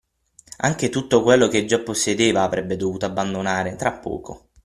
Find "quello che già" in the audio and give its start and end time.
1.21-1.79